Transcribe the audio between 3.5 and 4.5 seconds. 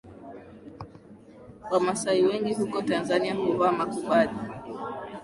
makubadhi